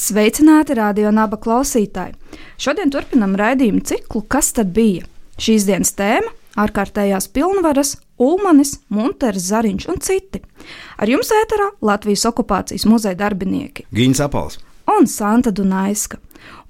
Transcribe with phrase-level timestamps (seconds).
[0.00, 2.14] Sveicināti radio naba klausītāji!
[2.56, 5.04] Šodien turpinam raidījumu ciklu Kas tad bija?
[5.36, 6.32] Šīs dienas tēma-
[6.62, 10.40] ārkārtējās pilnvaras, Ulmanis, Munters, Zariņš un citi.
[10.96, 14.56] Ar jums ēterā Latvijas okupācijas muzeja darbinieki Gīns Apals
[14.98, 16.18] un Santa Dunaiska.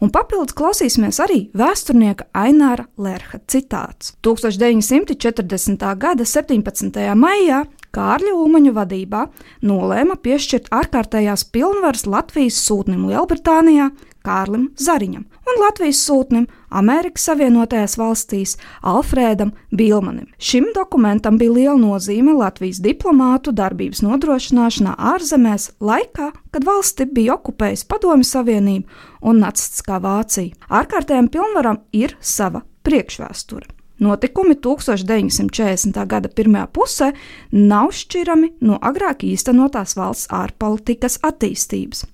[0.02, 4.14] Un papildus klausīsimies arī vēsturnieka Aināra Lerha citāts.
[4.26, 5.84] 1940.
[6.00, 7.04] gada 17.
[7.14, 7.64] maijā
[7.94, 9.24] Kārļa Ulmaņa vadībā
[9.66, 13.90] nolēma piešķirt ārkārtējās pilnvaras Latvijas sūtnim Lielbritānijā
[14.26, 18.56] Kārlim Zariņam un Latvijas sūtnim Amerikas Savienotajās valstīs
[18.86, 20.28] Alfrēdam Bilmanim.
[20.38, 27.88] Šim dokumentam bija liela nozīme Latvijas diplomātu darbības nodrošināšanā ārzemēs laikā, kad valsti bija okupējusi
[27.90, 30.54] Padomju Savienību un nacistiskā Vācija.
[30.70, 33.80] Ārkārtējām pilnvaram ir sava priekšvēsture.
[34.00, 35.98] Notikumi 1940.
[36.08, 37.10] gada pirmajā pusē
[37.52, 42.06] nav šķirami no agrāk īstenotās valsts ārpolitikas attīstības.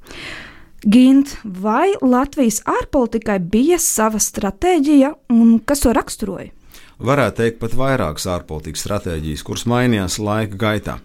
[0.84, 6.52] Gint, vai Latvijas ārpolitikai bija sava stratēģija un kas to raksturoja?
[6.96, 10.98] Varētu teikt, pat vairākas ārpolitikas stratēģijas, kuras mainījās laika gaitā.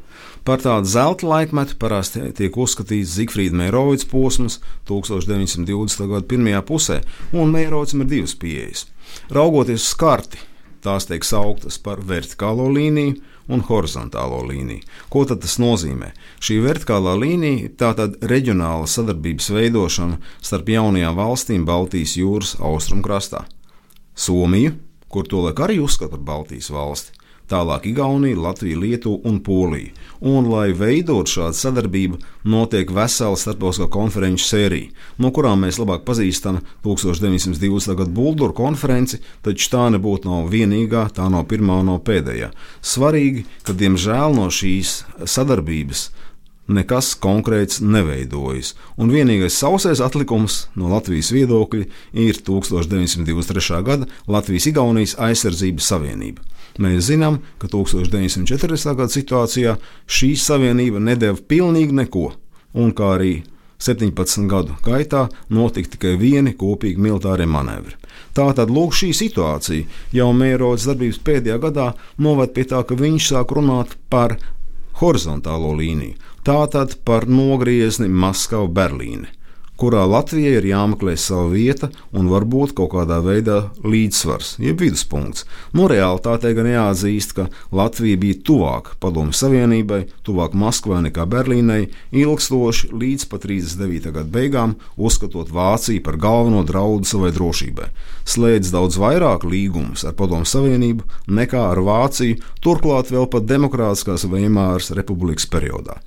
[0.48, 4.60] Par tādu zelta laikmetu parasti tiek uzskatīts Zifrīda Meirovics posms
[4.90, 6.08] 1920.
[6.12, 8.86] gada pirmajā pusē, un Meirovicam ir divas pieejas.
[9.32, 10.40] Raugoties uz karti,
[10.84, 13.20] tās tiek sauktas par vertikālo līniju
[13.52, 14.86] un horizontālo līniju.
[15.12, 16.12] Ko tas nozīmē?
[16.44, 23.46] Šī vertikālā līnija ir tātad reģionāla sadarbības veidošana starp jaunajām valstīm Baltijas jūras austrumkrastā.
[24.16, 24.76] Somiju,
[25.12, 27.21] kur tolaik arī uzskata par Baltijas valsti,
[27.52, 29.92] tālāk Igaunija, Latvija, Lietuva un Polija.
[30.22, 36.60] Un, lai veidot šādu sadarbību, notiek vesela starptautiskā konferenču sērija, no kurām mēs labāk pazīstam
[36.86, 37.96] 1920.
[37.98, 42.52] gada Bulduru konferenci, taču tā nebūtu nav vienīgā, tā nav pirmā un nav pēdējā.
[42.86, 46.12] Svarīgi, ka diemžēl no šīs sadarbības
[46.72, 53.82] nekas konkrēts neveidojas, un vienīgais sausais atlikums no Latvijas viedokļa ir 1923.
[53.88, 56.46] gada Latvijas-Igaunijas aizsardzības savienība.
[56.82, 58.96] Mēs zinām, ka 1940.
[58.98, 59.78] gada situācijā
[60.10, 62.32] šī savienība nedēva pilnīgi neko,
[62.74, 63.34] un kā arī
[63.82, 67.98] 17 gadu gaitā notika tikai vieni kopīgi militārie manevri.
[68.38, 73.54] Tātad lūk, šī situācija jau Mērodas darbības pēdējā gadā noved pie tā, ka viņš sāk
[73.58, 74.38] runāt par
[75.02, 79.41] horizontālo līniju, tātad par nogriezni Maskava-Berlīne
[79.82, 85.48] kurā Latvijai ir jāmeklē sava vieta un varbūt kaut kādā veidā līdzsvars, jeb viduspunkts.
[85.78, 92.92] No realitātē gan jāatzīst, ka Latvija bija tuvāk Padomju Savienībai, tuvāk Maskavai nekā Berlīnai, ilgstoši
[92.94, 94.12] līdz pat 39.
[94.12, 97.90] gada beigām, uzskatot Vāciju par galveno draudu savai drošībai.
[98.30, 101.10] Slēdz daudz vairāk līgumus ar Padomju Savienību
[101.42, 105.98] nekā ar Vāciju, turklāt vēl pat Demokrātiskās Veimāras republikas periodā.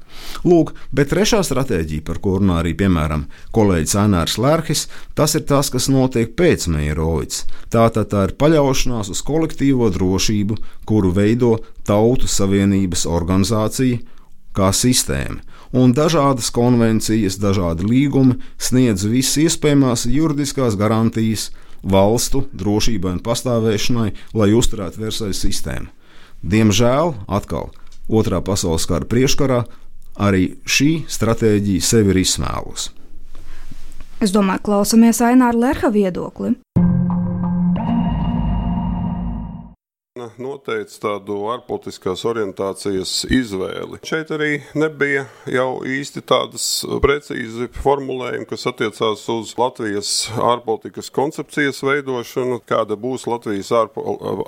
[0.44, 3.26] Lūk, bet trešā stratēģija, par ko runā arī piemēram
[3.56, 4.86] kolēģis Anārs Lērhis,
[5.16, 7.44] tas ir tas, kas notiek pēc Meirovics.
[7.72, 10.58] Tātad tā ir paļaušanās uz kolektīvo drošību,
[10.88, 11.56] kuru veido
[11.88, 14.02] Tautu Savienības organizācija
[14.54, 15.40] kā sistēma,
[15.74, 21.48] un dažādas konvencijas, dažādi līgumi sniedz visas iespējamās juridiskās garantijas
[21.82, 25.90] valstu drošībai un pastāvēšanai, lai uzturētu Versaļas sistēmu.
[26.44, 27.72] Diemžēl atkal
[28.04, 29.62] Otrā pasaules kara priekškarā
[30.20, 32.92] arī šī stratēģija sevi ir izsmēlusi.
[34.24, 36.54] Es domāju, klausāmies Aināra Lerha viedokli.
[40.14, 43.98] Noteica tādu ārpolitiskās orientācijas izvēli.
[44.06, 46.66] Šeit arī nebija jau īsti tādas
[47.02, 54.04] precīzi formulējumi, kas attiecās uz Latvijas ārpolitikas koncepcijas veidošanu, kāda būs Latvijas ārpo,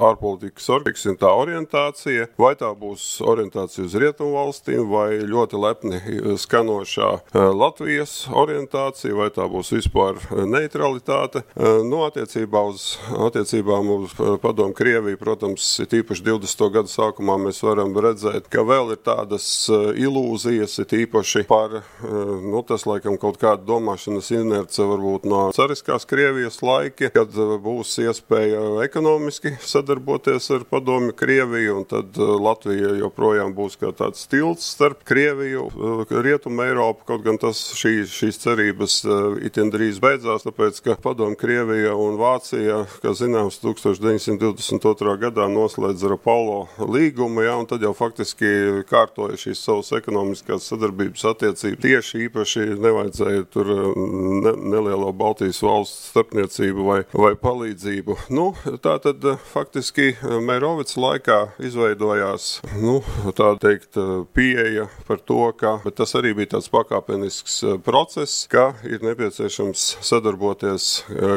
[0.07, 0.71] ārpolitikas
[1.19, 6.01] tā orientācija, vai tā būs orientācija uz rietumu valstīm, vai ļoti lepni
[6.47, 11.43] skanošā e, Latvijas orientācija, vai tā būs vispār neutralitāte.
[11.43, 14.15] E, nu, attiecībā uz attiecībām uz
[14.47, 16.63] padomu Krieviju, protams, ir tīpaši 20.
[16.75, 22.17] gadu sākumā mēs varam redzēt, ka vēl ir tādas eh, ilūzijas, ir tīpaši par, eh,
[22.45, 27.95] nu, tas laikam kaut kāda domāšanas inerce varbūt no cariskās Krievijas laiki, kad eh, būs
[28.05, 35.05] iespēja ekonomiski sadarboties ar padomi Krieviju, un tad Latvija joprojām būs kā tāds tilts starp
[35.09, 35.67] Krieviju,
[36.11, 38.99] Rietumu Eiropu, kaut gan tas šī, šīs cerības
[39.47, 45.17] itin drīz beidzās, tāpēc, ka padomi Krievija un Vācija, kā zināms, 1922.
[45.27, 48.49] gadā noslēdz ar Apollo līgumu, ja, un tad jau faktiski
[48.89, 51.83] kārtoja šīs savas ekonomiskās sadarbības attiecības.
[51.83, 58.19] Tieši īpaši nevajadzēja tur ne, nelielo Baltijas valsts starpniecību vai, vai palīdzību.
[58.35, 58.49] Nu,
[58.85, 62.49] tā tad faktiski Mērovics laikā izveidojās,
[62.81, 62.99] nu,
[63.37, 63.99] tā teikt,
[64.37, 70.91] pieeja par to, ka, tas arī bija tāds pakāpenisks process, ka ir nepieciešams sadarboties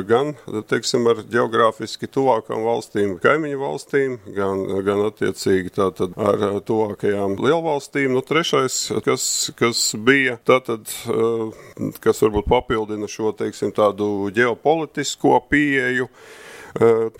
[0.10, 0.34] gan,
[0.70, 3.99] teiksim, ar geogrāfiski tuvākām valstīm, kaimiņu valstīm,
[4.36, 8.14] gan, gan attiecīgi tātad ar tuvākajām lielvalstīm.
[8.16, 9.24] Nu, trešais, kas,
[9.60, 16.10] kas bija, tātad, eh, kas varbūt papildina šo, teiksim, tādu ģeopolitisko pieeju,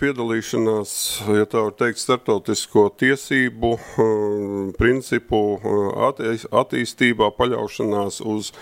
[0.00, 0.92] piedalīšanās,
[1.34, 3.72] ja tā var teikt, starptautisko tiesību
[4.78, 5.40] principu
[6.60, 8.52] attīstībā, paļaušanās uz,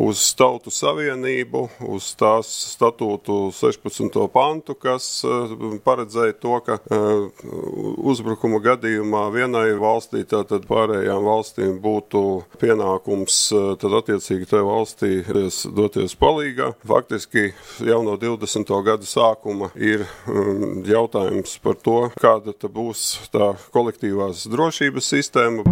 [0.00, 1.64] uz tautu savienību,
[1.94, 4.18] uz tās statūtu 16.
[4.34, 5.08] pantu, kas
[5.86, 6.78] paredzēja to, ka
[8.04, 12.24] uzbrukuma gadījumā vienai valstī, tātad pārējām valstīm būtu
[12.60, 13.40] pienākums
[13.80, 15.12] tad attiecīgi tajā valstī
[15.74, 16.72] doties palīgā.
[16.86, 17.50] Faktiski
[17.84, 18.70] jau no 20.
[18.84, 20.04] gada sākuma ir
[20.88, 25.64] jautājums par to, kāda būs tā kolektīvās drošības sistēma.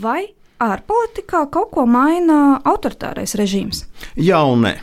[0.00, 3.84] Vai ārpolitikā kaut ko maina autoritārais režīms?
[4.16, 4.76] Jā un nē.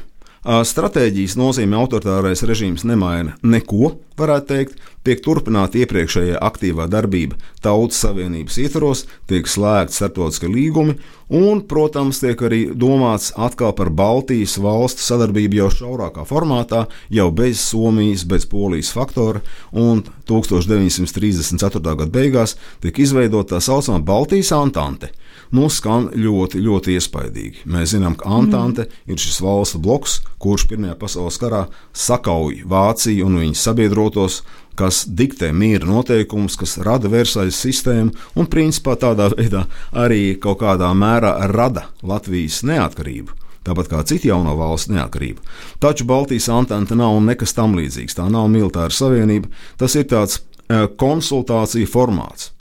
[0.47, 8.55] Stratēģijas nozīme autoritārais režīms nemaina neko, varētu teikt, tiek turpināta iepriekšējā aktīvā darbība Tautas Savienības
[8.63, 10.95] ietvaros, tiek slēgti starptautiskie līgumi,
[11.35, 17.59] un, protams, tiek arī domāts atkal par Baltijas valstu sadarbību jau šaurākā formātā, jau bez
[17.67, 19.43] Somijas, bez Polijas faktora,
[19.75, 21.83] un 1934.
[21.83, 25.11] gada beigās tika izveidota tā saucamā Baltijas Antante
[25.55, 27.65] nu, skan ļoti, ļoti iespaidīgi.
[27.71, 29.11] Mēs zinām, ka Antante mm.
[29.13, 31.65] ir šis valstu bloks, kurš Pirmajā pasaules karā
[31.95, 34.41] sakauj Vāciju un viņas sabiedrotos,
[34.77, 39.65] kas diktē miera noteikumus, kas rada Versaļas sistēmu un principā tādā veidā
[39.95, 45.41] arī kaut kādā mērā rada Latvijas neatkarību tāpat kā citu jauno valstu neatkarību.
[45.83, 48.15] Taču Baltijas antente nav nekas tam līdzīgs.
[48.15, 52.53] Tā nav militāra savienība, tas ir tāds e, konsultāciju formāts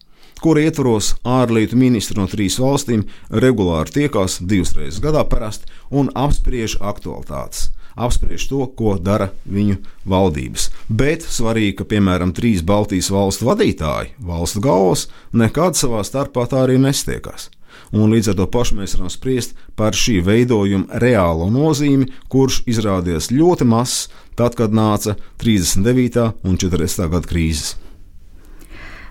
[0.43, 6.79] kura ietvaros ārlietu ministri no trīs valstīm regulāri tiekās divas reizes gadā parasti un apspriež
[6.81, 7.71] aktualitātes.
[7.97, 10.69] Apspriež to, ko dara viņu valdības.
[10.93, 16.77] Bet svarīgi, ka piemēram trīs Baltijas valstu vadītāji, valstu galvas, nekad savā starpā tā arī
[16.83, 17.49] nestiekās.
[17.97, 23.31] Un līdz ar to pašu mēs varam spriest par šī veidojuma reālo nozīmi, kurš izrādījās
[23.33, 26.31] ļoti mazs tad, kad nāca 39.
[26.45, 27.09] un 40.
[27.13, 27.77] gada krīzes.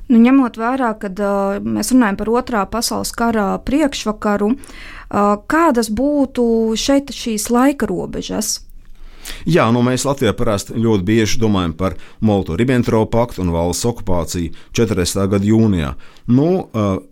[0.06, 6.46] Nu, ņemot vērā, ka uh, mēs runājam par otrā pasaules kara priekšvakaru, uh, kādas būtu
[6.78, 8.60] šeit šīs laika robežas?
[9.50, 15.24] Jā, nu mēs Latvijā parasti ļoti bieži domājam par Molotovu-Ribbentropa paktu un valsts okupāciju 40.
[15.31, 15.96] gada jūnijā.
[16.30, 16.50] Nu,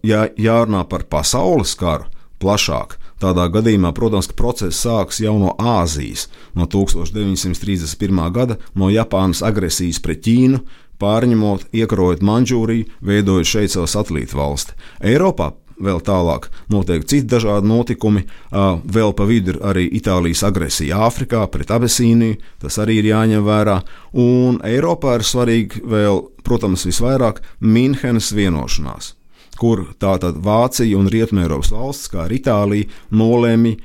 [0.06, 2.06] ja jārunā par pasaules karu
[2.38, 6.26] plašāk, Tādā gadījumā, protams, process sākas jau no Āzijas,
[6.58, 8.20] no 1931.
[8.36, 10.60] gada, no Japānas agresijas pret Ķīnu,
[11.02, 14.78] pārņemot, iekarojot Manžūriju, veidojot šeit savu satelītu valsti.
[15.04, 15.52] Eiropā
[15.84, 18.24] vēl tālāk notiek citi dažādi notikumi.
[18.52, 23.80] Vēl pa vidu ir arī Itālijas agresija Āfrikā pret Abesīniju, tas arī ir jāņem vērā.
[24.14, 29.14] Un Eiropā ir svarīgi vēl, protams, visvairāk Minhenes vienošanās,
[29.60, 33.76] kur tātad Vācija un Rietumēropas valsts, kā arī Itālija, nolēma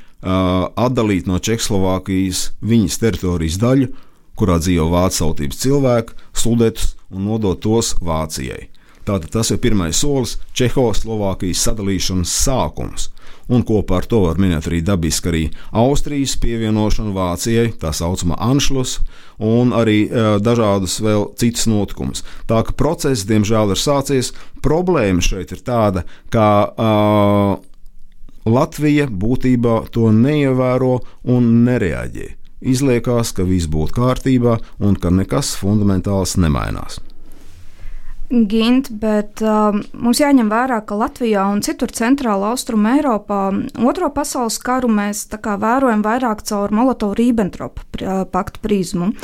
[0.79, 3.93] atdalīt no Čehoslovākijas viņas teritorijas daļu,
[4.39, 8.69] kurā dzīvo vācu tautības cilvēki, sudetus un nodot tos Vācijai.
[9.09, 13.09] Tātad tas ir pirmais solis Čehoslovākijas sadalīšanas sākums.
[13.49, 18.99] Un kopā ar to var minēt arī dabiski arī Austrijas pievienošanu Vācijai, tā saucamā Anšlus,
[19.41, 22.21] un arī e, dažādus vēl citus notikumus.
[22.51, 24.35] Tā ka process, diemžēl, ir sācies.
[24.61, 26.03] Problēma šeit ir tāda,
[26.35, 27.55] ka uh,
[28.49, 30.99] Latvija būtībā to neievēro
[31.33, 37.01] un nereaģē izliekās, ka viss būtu kārtībā un ka nekas fundamentāls nemainās.
[38.29, 43.39] Gint, bet uh, mums jāņem vērā, ka Latvijā un citur centrāla austruma Eiropā
[43.89, 49.15] otro pasaules karu mēs kā, vērojam vairāk caur Molotovu-Ribbentropa uh, paktu prizmu.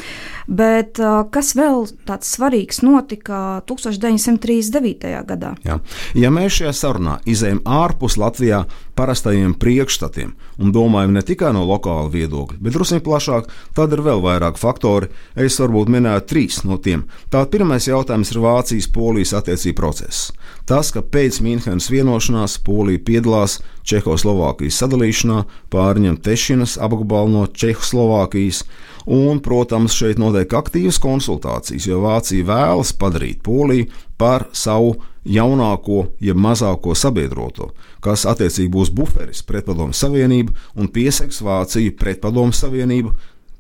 [0.48, 5.12] Bet uh, kas vēl tāds svarīgs notika 1939.
[5.28, 5.52] gadā?
[5.68, 5.76] Jā.
[6.16, 8.62] Ja mēs šajā sarunā izējām ārpus Latvijā
[8.96, 10.32] parastajiem priekšstatiem
[10.62, 15.10] un domājam ne tikai no lokāla viedokļa, bet drusku plašāk, tad ir vēl vairāk faktori.
[15.36, 17.04] Es varbūt minētu trīs no tiem.
[17.28, 20.32] Tā pirmais jautājums ir Vācijas Vācijas-Polijas attiecību process.
[20.66, 28.64] Tas, ka pēc Mīnhenes vienošanās Polija piedalās Čehoslovākijas sadalīšanā, pārņem Tešinas apgabalu no Čehoslovākijas,
[29.06, 36.36] un, protams, šeit notiek aktīvas konsultācijas, jo Vācija vēlas padarīt Poliju par savu jaunāko, jeb
[36.36, 43.12] mazāko sabiedroto, kas attiecīgi būs buferis pret Padomu Savienību un piesegs Vāciju pret Padomu Savienību.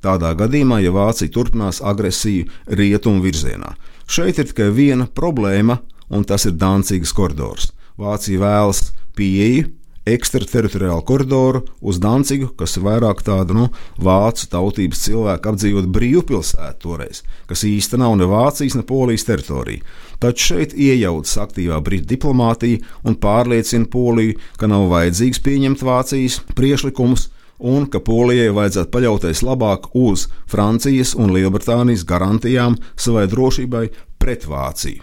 [0.04, 3.72] Tādā gadījumā, ja Vācija turpinās agresiju rietumu virzienā,
[4.04, 5.78] šeit ir tikai viena problēma,
[6.12, 7.70] un tas ir Dānціgas koridors.
[7.96, 9.70] Vācija vēlas pieeju
[10.04, 17.22] ekstrateritoriālu koridoru uz Dancigu, kas ir vairāk tāda nu, vācu tautības cilvēku apdzīvot brīvpilsētu toreiz,
[17.48, 19.80] kas īstenībā nav ne Vācijas, ne Polijas teritorija.
[20.20, 27.30] Taču šeit iejaucas aktīvā brīvā diplomātija un pārliecina Poliju, ka nav vajadzīgs pieņemt Vācijas priekšlikumus,
[27.58, 35.02] un ka Polijai vajadzētu paļauties labāk uz Francijas un Lielbritānijas garantijām savai drošībai pret Vāciju.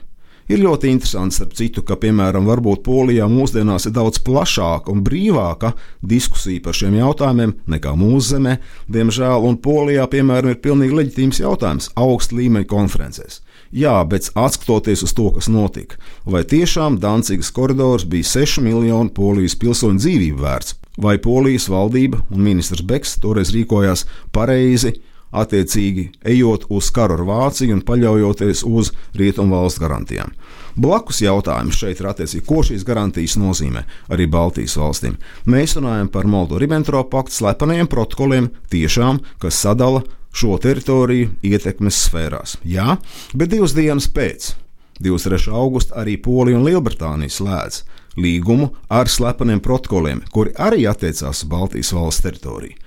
[0.52, 5.72] Ir ļoti interesanti, starp citu, ka, piemēram, varbūt Polijā mūsdienās ir daudz plašāka un brīvāka
[6.04, 8.58] diskusija par šiem jautājumiem nekā mūsu zemē,
[8.92, 13.40] diemžēl, un Polijā, piemēram, ir pilnīgi leģitīms jautājums augsta līmeņa konferencēs.
[13.72, 15.96] Jā, bet skatoties uz to, kas notika,
[16.28, 22.44] vai tiešām Dancigas koridors bija 6 miljonu polijas pilsoņu dzīvību vērts, vai polijas valdība un
[22.46, 24.94] ministrs Beks toreiz rīkojās pareizi,
[25.32, 30.34] attiecīgi ejot uz karu ar Vāciju un paļaujoties uz rietumu valstu garantijām.
[30.76, 35.18] Blakus jautājums šeit ir attiecīgi, ko šīs garantijas nozīmē arī Baltijas valstīm.
[35.48, 40.04] Mēs runājam par Moldo-Ribbentrop paktu slepeniem protokoliem, tiešām, kas sadala
[40.36, 42.58] šo teritoriju ietekmes sfērās.
[42.64, 42.96] Jā,
[43.36, 44.54] bet divas dienas pēc
[45.02, 45.52] 23.
[45.52, 47.82] augusta arī Polija un Lielbritānija slēdz
[48.18, 52.78] līgumu ar slepeniem protokoliem, kuri arī attiecās uz Baltijas valsts teritoriju.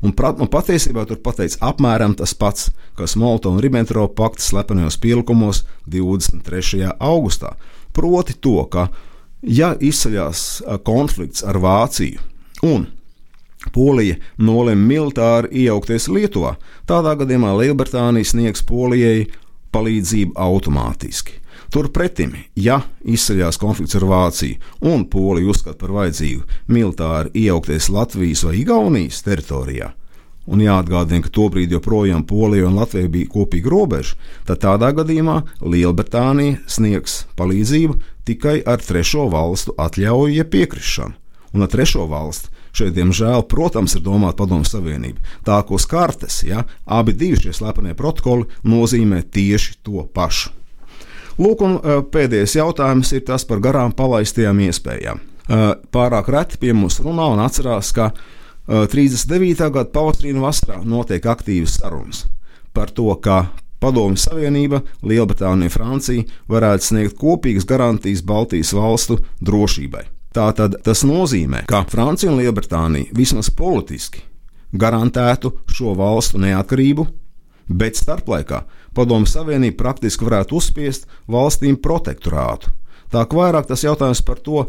[0.00, 5.66] Un, un patiesībā tur pateica apmēram tas pats, kas Molto un Ribbentropa pakta slepenajos pielikumos
[5.92, 6.94] 23.
[6.96, 7.52] augustā.
[7.92, 8.88] Proti to, ka,
[9.44, 12.24] ja izceļas konflikts ar Vāciju
[12.64, 12.88] un
[13.74, 16.54] Polija nolēma militāri iejaukties Lietuvā,
[16.88, 19.26] tādā gadījumā Lielbritānija sniegs Polijai
[19.74, 21.39] palīdzību automātiski.
[21.70, 24.58] Turpretim, ja izceļās konflikts ar Vāciju
[24.90, 29.92] un Polija uzskata par vajadzīgu militāri iejaukties Latvijas vai Igaunijas teritorijā,
[30.50, 34.18] un jāatgādina, ka tobrīd joprojām Polija un Latvija bija kopīga robeža,
[34.50, 41.14] tad tādā gadījumā Lielbritānija sniegs palīdzību tikai ar trešo valstu atļauju, ja piekrišanu.
[41.54, 45.22] Un ar trešo valstu šeit, diemžēl, protams, ir domāta Padomu Savienība.
[45.46, 50.59] Tā kā uz kartes, ja abi šie slepenie protokoli nozīmē tieši to pašu.
[51.40, 51.78] Lūk, un
[52.12, 55.22] pēdējais jautājums ir tas par garām palaistajām iespējām.
[55.94, 58.10] Pārāk reti pie mums runā un atcerās, ka
[58.68, 59.70] 39.
[59.72, 62.26] gada pavasarī un vasarā notiek aktīvas sarunas
[62.76, 63.48] par to, kā
[63.80, 70.04] Padomju Savienība, Lielbritānija un Francija varētu sniegt kopīgas garantijas Baltijas valstu drošībai.
[70.36, 74.22] Tātad tas nozīmē, ka Francija un Lielbritānija vismaz politiski
[74.70, 77.08] garantētu šo valstu neatkarību,
[77.70, 82.72] bet starplaikā Padomu Savienība praktiski varētu uzspiest valstīm protektorātu.
[83.10, 84.66] Tā kā vairāk tas jautājums par to,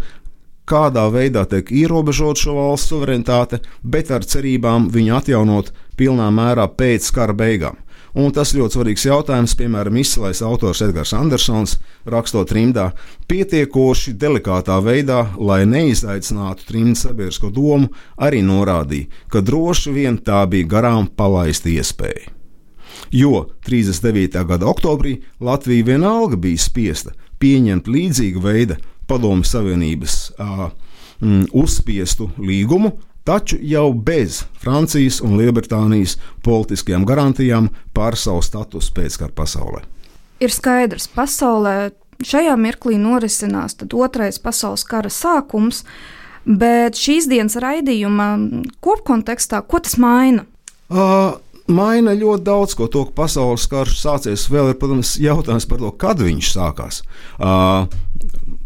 [0.70, 7.10] kādā veidā tiek ierobežota šo valstu suverenitāte, bet ar cerībām viņu atjaunot pilnā mērā pēc
[7.16, 7.80] kara beigām.
[8.12, 11.78] Un tas ļoti svarīgs jautājums, piemēram, izcilais autors Edgars Andersons,
[12.12, 12.90] rakstot trimdā,
[13.32, 17.88] pietiekoši delikātā veidā, lai neizaicinātu trimdas sabiedrisko domu,
[18.20, 22.41] arī norādīja, ka droši vien tā bija garām palaista iespēja
[23.12, 24.46] jo 39.
[24.48, 28.78] gada oktobrī Latvija vienalga bija spiesta pieņemt līdzīga veida
[29.10, 30.70] Padomju Savienības uh,
[31.54, 32.94] uzspiestu līgumu,
[33.28, 39.84] taču jau bez Francijas un Lielbritānijas politiskajām garantijām par savu statusu pēckara pasaulē.
[40.42, 41.92] Ir skaidrs, pasaulē
[42.26, 45.84] šajā mirklī norisinās otrais pasaules kara sākums,
[46.46, 48.32] bet šīs dienas raidījuma
[48.82, 50.46] kopkontekstā, ko tas maina?
[50.90, 51.38] Uh,
[51.76, 52.88] maina ļoti daudz ko.
[52.92, 57.04] To, ka pasaules karš sācies, vēl ir, protams, jautājums par to, kad viņš sākās.
[57.38, 57.88] Uh,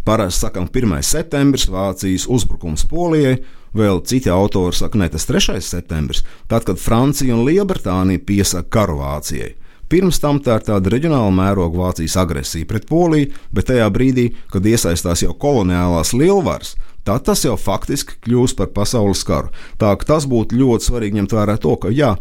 [0.05, 0.99] Parasti sakām, 1.
[1.01, 3.39] septembris, Vācijas uzbrukums Polijai,
[3.75, 5.57] vēl citi autori saka, ne tas 3.
[5.65, 6.21] septembris,
[6.51, 9.55] tad, kad Francija un Lielbritānija piesaka karu Vācijai.
[9.89, 14.65] Pirms tam tā ir tāda reģionāla mēroga Vācijas agresija pret Poliju, bet tajā brīdī, kad
[14.65, 16.73] iesaistās jau koloniālās lielvaras,
[17.05, 19.53] tad tas jau faktiski kļūst par pasaules karu.
[19.81, 22.15] Tā ka tas būtu ļoti svarīgi ņemt vērā to, ka jā,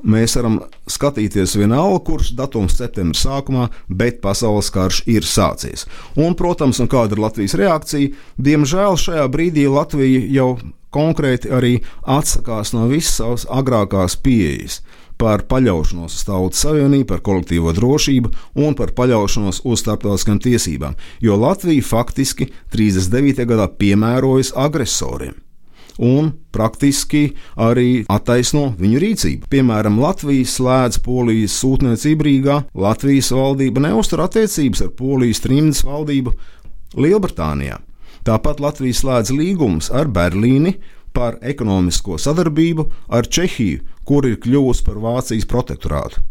[0.00, 5.86] Mēs varam skatīties vienalga, kurš datums septembra sākumā, bet pasaules karš ir sācies.
[6.16, 8.14] Un, protams, un kāda ir Latvijas reakcija?
[8.40, 10.50] Diemžēl šajā brīdī Latvija jau
[10.94, 14.80] konkrēti arī atsakās no visas savas agrākās pieejas
[15.20, 18.32] par paļaušanos uz tautas savienību, par kolektīvo drošību
[18.64, 23.44] un par paļaušanos uz starptautiskām tiesībām, jo Latvija faktiski 39.
[23.44, 25.36] gadā piemērojas agresoriem
[25.98, 27.30] un praktiski
[27.60, 29.50] arī attaisno viņu rīcību.
[29.50, 36.34] Piemēram, Latvija slēdz polijas sūtniecību Rīgā, Latvijas valdība neuztur attiecības ar polijas trimdas valdību
[37.00, 37.80] Lielbritānijā.
[38.26, 40.76] Tāpat Latvija slēdz līgumus ar Berlīni
[41.16, 46.22] par ekonomisko sadarbību ar Čehiju, kur ir kļuvusi par Vācijas protektorātu.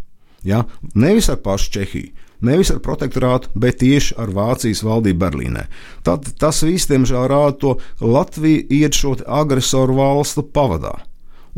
[0.46, 0.64] Ja?
[0.96, 2.14] Nevis ar pašu Čehiju,
[2.46, 5.66] nevis ar protektorātu, bet tieši ar Vācijas valdību Berlīnē.
[6.08, 10.96] Tad tas viss, diemžēl, rāda to, ka Latvija iet šo agresoru valstu pavadā.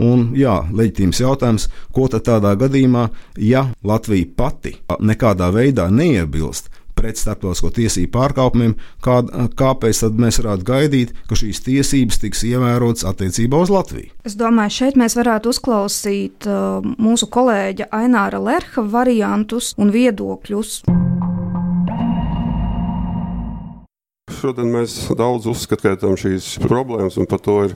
[0.02, 6.71] Un, jā, leģitīms jautājums, ko tad tādā gadījumā, ja Latvija pati nekādā veidā neiebilst
[7.02, 9.20] pret starptautisko tiesību pārkāpumiem, kā,
[9.58, 14.14] kāpēc tad mēs varētu gaidīt, ka šīs tiesības tiks ievērotas attiecībā uz Latviju?
[14.28, 20.82] Es domāju, šeit mēs varētu uzklausīt uh, mūsu kolēģa Aināra Lerha variantus un viedokļus.
[24.42, 27.76] Šodien mēs daudz uzskatām šīs problēmas, un par to ir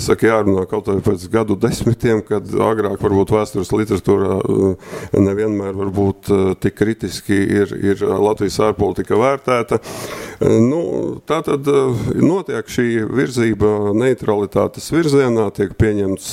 [0.00, 6.30] saka, jārunā kaut vai pēc gadu desmitiem, kad agrāk varbūt vēstures literatūrā eh, nevienmēr varbūt
[6.32, 9.80] eh, tik kritiski ir, ir Latvijas ārpolitika vērtēta.
[9.82, 10.80] Eh, nu,
[11.28, 11.68] tā tad
[12.16, 16.30] notiek šī virzība neutralitātes virzienā, tiek pieņemts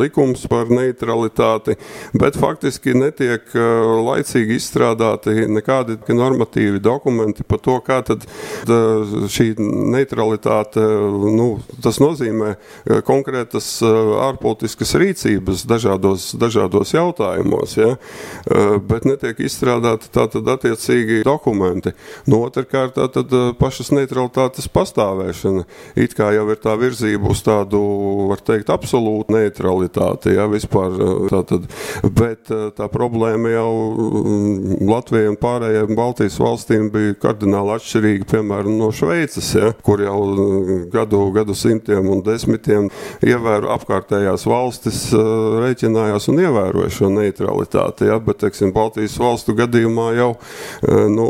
[0.00, 1.76] likums par neutralitāti,
[2.16, 8.24] bet faktiski netiek laicīgi izstrādāti nekādi normatīvi dokumenti par to, kā tad
[9.32, 10.82] šī neutralitāte,
[11.36, 11.48] nu,
[12.02, 17.94] nozīmē eh, konkrētas eh, ārpolitiskas rīcības dažādos, dažādos jautājumos, ja?
[17.96, 21.94] Eh, bet netiek izstrādāti tātad attiecīgi dokumenti.
[22.30, 25.64] No otrkārt, tātad pašas neutralitātes pastāvēšana.
[25.96, 27.80] It kā jau ir tā virzība uz tādu,
[28.30, 30.94] var teikt, absolūtu neutralitāti, ja, vispār
[31.32, 31.66] tātad,
[32.02, 38.91] bet tā problēma jau mm, Latvijai un pārējiem Baltijas valstīm bija kardināli atšķirīga, piemēram, no
[38.92, 42.88] Šveices, ja, kur jau mm, gadu, gadu simtiem un desmitiem
[43.24, 45.00] ievēro apkārtējās valstis,
[45.62, 48.08] rēķinājās un ievēroja šo neutralitāti.
[48.10, 50.30] Ja, bet, teiksim, Baltijas valstu gadījumā jau
[51.12, 51.28] nu,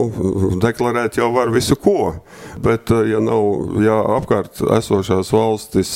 [0.63, 2.15] deklarēt jau var visu ko.
[2.63, 5.93] Bet, ja nav, ja apkārt esošās valstis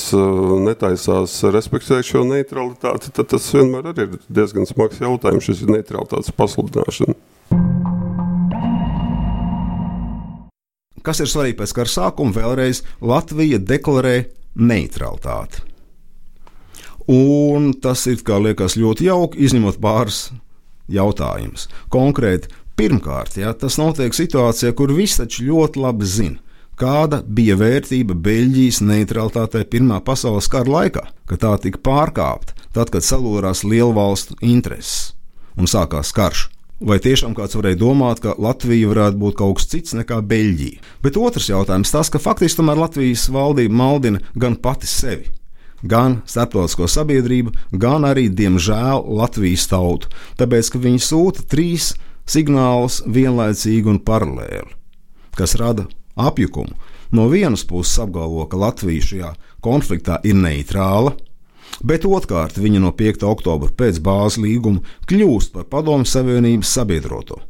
[0.67, 7.17] netaisās respektēt šo neutralitāti, tad tas vienmēr ir diezgan smags jautājums, šis neutralitātes pasludināšana.
[11.05, 12.35] Kas ir svarīgi pēc kara sākuma?
[12.35, 14.17] Vēlreiz Latvija deklarē
[14.57, 15.63] neutralitāti.
[17.07, 20.25] Un tas ir kā liekas ļoti jauki, izņemot pāris
[20.91, 21.69] jautājumus.
[21.93, 26.41] Konkrēti, pirmkārt, ja, tas notiek situācijā, kur visi taču ļoti labi zina,
[26.77, 33.05] kāda bija vērtība Beļģijas neutralitātei Pirmā pasaules kara laikā, ka tā tika pārkāpta tad, kad
[33.05, 35.13] salūrās lielu valstu intereses
[35.57, 36.49] un sākās karš.
[36.77, 40.83] Vai tiešām kāds varēja domāt, ka Latvija varētu būt kaut kas cits nekā Beļģija?
[41.01, 45.31] Bet otrs jautājums tas, ka faktiski tomēr Latvijas valdība maldina gan pati sevi,
[45.81, 51.95] gan starptautisko sabiedrību, gan arī, diemžēl, Latvijas tautu, tāpēc, ka viņi sūta trīs
[52.29, 54.69] signālus vienlaicīgi un paralēli,
[55.33, 56.77] kas rada apjukumu.
[57.09, 59.33] No vienas puses apgalvo, ka Latvija šajā
[59.65, 61.17] konfliktā ir neitrāla,
[61.83, 63.25] bet otrkārt viņa no 5.
[63.27, 67.41] oktobra pēc bāzes līguma kļūst par Padomju Savienības sabiedroto.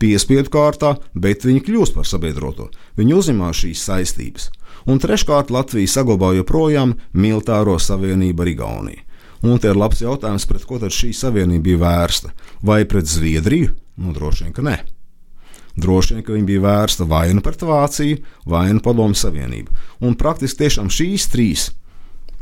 [0.00, 2.68] Piespiedu kārtā, bet viņi kļūst par sabiedroto.
[2.98, 4.48] Viņi uzņemās šīs saistības.
[4.90, 9.04] Un treškārt Latvija saglabā joprojām militāro savienību ar Igauniju.
[9.44, 12.32] Un te ir labs jautājums, pret ko tad šī savienība bija vērsta?
[12.64, 13.74] Vai pret Zviedriju?
[14.00, 14.78] Nu, droši vien, ka nē.
[15.76, 19.74] Droši vien, ka viņa bija vērsta vai nu pret Vāciju, vai nu Padomju Savienību.
[20.06, 21.68] Un praktiski tiešām šīs trīs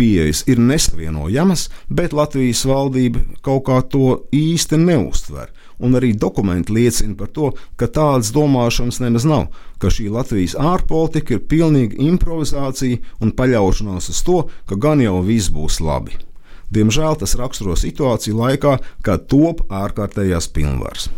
[0.03, 5.53] pieejas ir nesavienojamas, bet Latvijas valdība kaut kā to īsti neuztver.
[5.83, 9.49] Un arī dokumenti liecina par to, ka tādas domāšanas nemaz nav,
[9.83, 15.51] ka šī Latvijas ārpolitika ir pilnīga improvizācija un paļaušanās uz to, ka gan jau viss
[15.55, 16.19] būs labi.
[16.73, 21.11] Diemžēl tas raksturo situāciju laikā, kad top ārkārtējās pilnvaras.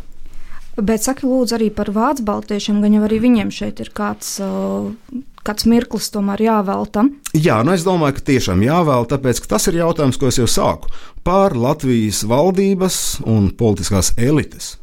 [0.75, 4.41] Bet saki, lūdzu, arī par vācu baltiešiem, gan jau arī viņiem šeit ir kāds,
[5.45, 7.07] kāds mirklis tomēr jāvelta.
[7.37, 10.49] Jā, nu es domāju, ka tiešām jāvēl, tāpēc ka tas ir jautājums, ko es jau
[10.51, 10.93] sāku
[11.27, 14.75] par Latvijas valdības un politiskās elites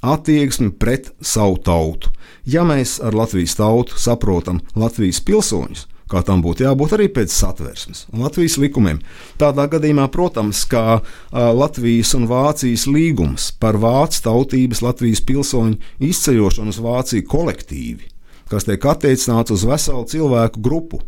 [0.00, 2.10] attieksmi pret savu tautu.
[2.48, 8.06] Ja mēs ar Latvijas tautu saprotam Latvijas pilsoņus, kā tam būtu jābūt arī pēc satversmes
[8.10, 9.02] un Latvijas likumiem.
[9.38, 15.76] Tādā gadījumā, protams, kā Latvijas un Vācijas līgums par vācu tautības Latvijas pilsoņu
[16.10, 18.09] izceļošanu uz Vāciju kolektīvi,
[18.50, 21.00] kas tiek attiecināts uz veselu cilvēku grupu,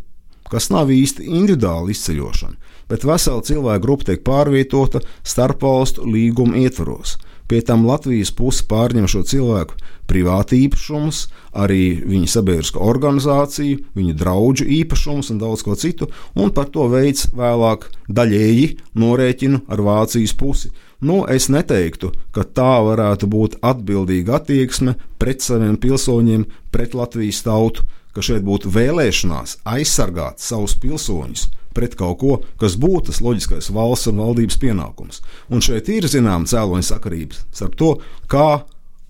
[0.51, 2.57] kas nav īsti individuāla izceļošana,
[2.91, 7.17] bet vesela cilvēku grupa tiek pārvietota starpvalstu līguma ietvaros.
[7.47, 9.75] Pie tam Latvijas puse pārņem šo cilvēku
[10.07, 11.25] privātu īpašumus,
[11.59, 16.07] arī viņa sabiedrisko organizāciju, viņu draugu īpašumus un daudz ko citu,
[16.39, 18.67] un par to veids vēlāk daļēji
[18.99, 20.71] norēķinu ar Vācijas pusi.
[21.03, 27.83] Nu, es neteiktu, ka tā varētu būt atbildīga attieksme pret saviem pilsoņiem, pret Latvijas tautu,
[28.15, 34.11] ka šeit būtu vēlēšanās aizsargāt savus pilsoņus pret kaut ko, kas būtu tas loģiskais valsts
[34.11, 35.23] un valdības pienākums.
[35.49, 37.95] Un šeit ir zināma cēloņa sakarības starp to,
[38.29, 38.63] kā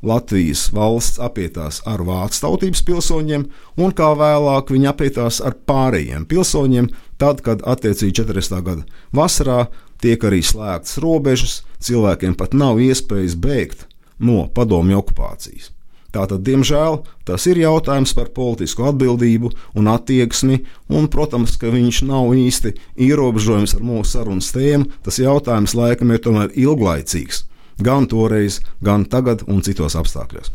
[0.04, 3.46] Latvijas valsts apietās ar vācu tautības pilsoņiem,
[3.80, 6.90] un kā vēlāk viņi apietās ar pārējiem pilsoņiem,
[7.22, 8.60] tad, kad attiecīgi 40.
[8.66, 8.84] gada
[9.16, 9.62] vasarā
[10.04, 13.88] tiek arī slēgtas robežas, cilvēkiem pat nav iespējas bēgt
[14.20, 15.72] no padomju okupācijas.
[16.14, 20.60] Tātad, diemžēl, tas ir jautājums par politisku atbildību un attieksmi,
[20.94, 24.92] un, protams, ka viņš nav īsti ierobežojums ar mūsu sarunas tēmu.
[25.02, 27.48] Tas jautājums laikam ir tomēr ilglaicīgs,
[27.82, 30.54] gan toreiz, gan tagad un citos apstākļos.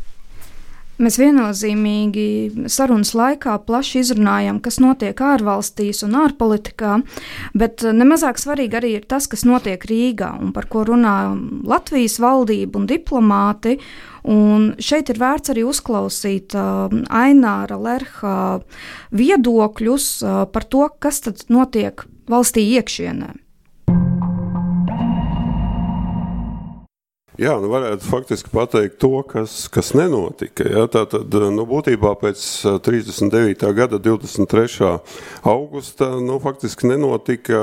[0.98, 6.96] Mēs viennozīmīgi sarunas laikā plaši izrunājam, kas notiek ārvalstīs un ārpolitikā,
[7.54, 11.14] bet nemazāk svarīgi arī ir tas, kas notiek Rīgā un par ko runā
[11.70, 13.78] Latvijas valdība un diplomāti.
[14.28, 18.36] Un šeit ir vērts arī uzklausīt uh, Aināra Lerha
[19.14, 23.36] viedokļus uh, par to, kas tad notiek valstī iekšienē.
[27.38, 30.64] Jā, nu varētu faktiski pateikt to, kas, kas nenotika.
[30.66, 30.88] Ja?
[30.90, 32.40] Tātad, nu, būtībā pēc
[32.82, 33.62] 39.
[33.76, 34.88] gada 23.
[35.46, 37.60] augusta, nu, faktiski nenotika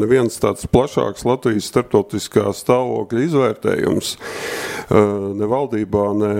[0.00, 4.14] neviens tāds plašāks Latvijas starptautiskā stāvokļa izvērtējums.
[5.36, 6.32] Ne valdībā, ne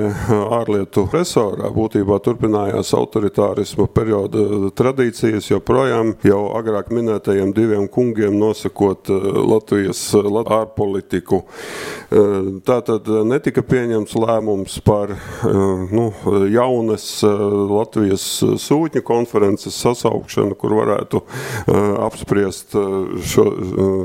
[0.56, 1.68] ārlietu resorā.
[1.68, 9.12] Būtībā turpinājās autoritārisma perioda tradīcijas, joprojām jau agrāk minētajiem diviem kungiem nosakot
[9.52, 11.44] Latvijas ārpolitiku
[12.62, 15.54] Tā tad eh, netika pieņemts lēmums par eh,
[15.90, 16.06] nu,
[16.52, 18.24] jaunas eh, Latvijas
[18.62, 21.22] sūtņu konferences sasaukšanu, kur varētu
[22.04, 22.74] apspriest
[23.26, 23.44] šo,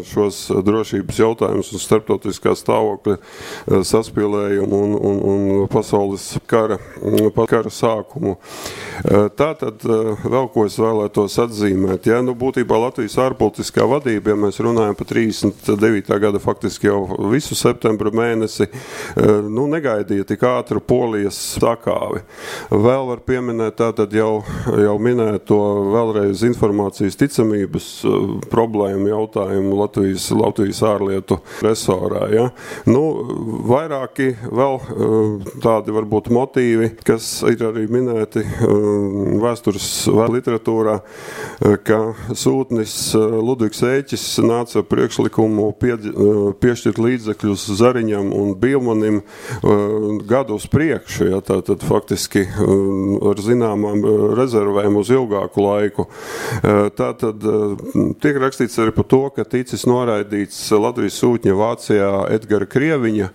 [0.07, 3.17] šos drošības jautājumus un starptautiskā stāvokļa
[3.88, 6.79] saspīlējumu un, un, un pasaules kara,
[7.49, 8.38] kara sākumu.
[9.39, 12.09] Tā tad vēl ko es vēlētos atzīmēt.
[12.09, 12.21] Ja?
[12.25, 16.13] Nu, būtībā Latvijas ārpolitiskā vadība, ja mēs runājam par 39.
[16.23, 17.01] gada faktiski jau
[17.33, 22.23] visu septembru mēnesi, mēnesi eh, nu, negaidīja tik ātru polijas sakāvi.
[22.71, 25.60] Vēl var pieminēt tātad jau, jau minēto
[25.93, 28.17] vēlreiz informācijas ticamības eh,
[28.52, 32.28] problēmu jautājumu Latvijas, Latvijas ārlietu resorā.
[32.34, 32.47] Ja?
[32.88, 33.04] Nu,
[33.67, 38.43] vairāki vēl eh, tādi varbūt motīvi, kas ir arī minēti
[39.39, 40.95] vēstures literatūrā,
[41.86, 41.99] ka
[42.38, 45.95] sūtnis Ludvigs Ēķis nāca priekšlikumu pie,
[46.62, 53.41] piešķirt līdzekļus Zariņam un Bilmanim uh, gadu uz priekšu, ja, tā, tad faktiski uh, ar
[53.43, 56.07] zināmām uh, rezervēm uz ilgāku laiku.
[56.59, 57.43] Tā tad
[58.21, 63.29] tiek rakstīts arī par to, ka ticis noraidīts Latvijas sūtņa Vācijā Edgara Krieviņa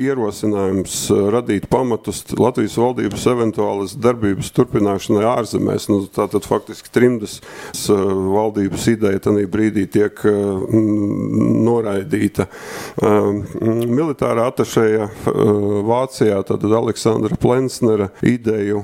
[0.00, 0.96] ierosinājums
[1.34, 5.88] radīt pamatus Latvijas valdības eventuālas darbības turpināšanai ārzemēs.
[5.92, 7.38] Nu, tātad faktiski trimdas
[7.88, 10.22] valdības ideja tanī brīdī tiek
[11.68, 12.48] noraidīta.
[14.08, 15.06] Militārā atašēja
[15.84, 18.80] Vācijā, tad Aleksandra Plensnera ideju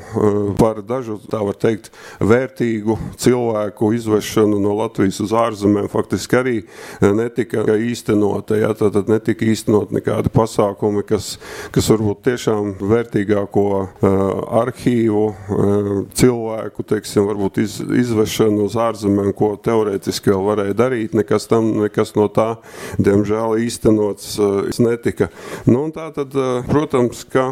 [0.59, 1.87] par dažu, tā var teikt,
[2.21, 6.55] vērtīgu cilvēku izvešanu no Latvijas uz ārzemēm faktiski arī
[7.01, 8.59] netika īstenota.
[8.61, 11.39] Ja, tad netika īstenot nekādi pasākumi, kas,
[11.73, 13.65] kas varbūt tiešām vērtīgāko
[14.61, 15.25] arhīvu
[16.21, 22.13] cilvēku, teiksim, varbūt iz, izvešanu uz ārzemēm, ko teorētiski vēl varēja darīt, nekas tam, nekas
[22.19, 22.51] no tā,
[23.01, 24.37] diemžēl īstenots
[24.85, 25.13] netika.
[25.70, 26.35] Nu, tā tad,
[26.68, 27.46] protams, ka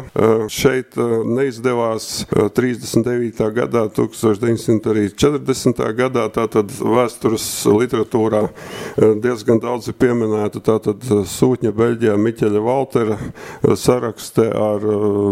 [0.51, 3.43] šeit neizdevās 39.
[3.55, 5.83] gadā, 1940.
[5.97, 8.43] gadā, tātad vēstures literatūrā
[9.23, 13.17] diezgan daudz ir pieminēta tātad sūtņa Beļģijā Miķeļa Valtera
[13.79, 14.85] sarakste ar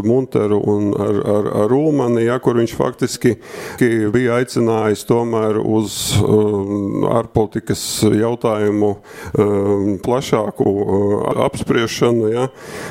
[0.07, 3.35] Munteru un ar, ar, ar Ulmani, ja, kur viņš faktiski
[4.13, 5.97] bija aicinājis tomēr uz
[7.11, 8.93] ārpolitikas jautājumu
[10.05, 10.75] plašāku
[11.47, 12.47] apspriešanu zinu, ja,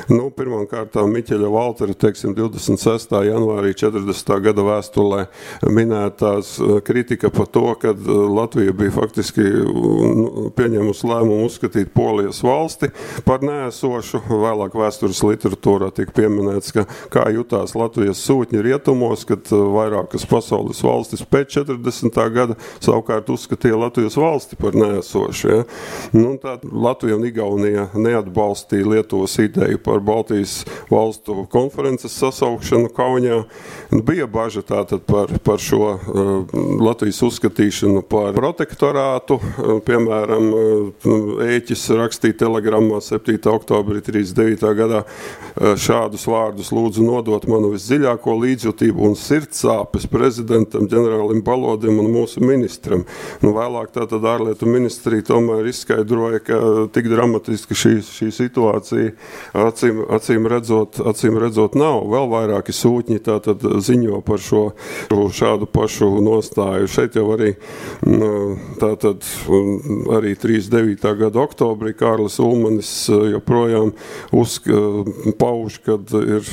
[0.08, 3.12] nu, pirmkārt, Miķeļa Valtera, teiksim, 26.
[3.26, 4.40] janvārī 40.
[4.44, 5.26] gada vēstulē
[5.70, 12.90] minētās kritika par to, ka Latvija bija faktiski nu, pieņēmusi lēmumu uzskatīt Polijas valsti
[13.26, 14.22] par nēsošu.
[14.30, 21.24] Vēlāk vēstures literatūrā tika pieminēts, ka kā jutās Latvijas sūtņi rietumos, kad vairākas pasaules valstis
[21.26, 22.20] pēc 40.
[22.34, 25.50] gada savukārt uzskatīja Latvijas valsti par nēsošu.
[25.50, 25.62] Ja.
[26.16, 28.86] Nu, tā Latvija un Igaunija neatbalstīja
[29.20, 33.42] Lietuvas ideju par Baltijas valstu konferences sasaukšanu Kaunijā.
[33.90, 36.00] Bija bažas tātad par, par šo uh,
[36.80, 39.36] Latvijas uzskatīšanu par protektorātu.
[39.36, 43.36] Uh, piemēram, uh, ēķis rakstīja telegrammā 7.
[43.52, 44.64] oktobrī 39.
[44.78, 45.02] gadā
[45.60, 53.04] šādus vārdus lūdzu nodot manu visdziļāko līdzjūtību un sirdsāpes prezidentam, ģenerālim Balodim un mūsu ministram.
[53.44, 56.60] Nu, vēlāk tātad ārlietu ministrija tomēr izskaidroja, ka
[56.94, 59.09] tik dramatiski šī, šī situācija
[59.56, 62.04] acīm, acīm, redzot, acīm redzot nav.
[62.10, 63.20] Vēl vairāki sūtņi
[63.84, 64.64] ziņo par šo,
[65.10, 66.90] šādu pašu nostāju.
[66.90, 67.54] Šeit jau arī
[68.80, 69.26] tātad
[70.16, 71.14] arī 39.
[71.20, 73.92] gada oktobrī Kārlis Ulmanis joprojām
[74.36, 74.68] uzsk,
[75.40, 75.98] pauž, ka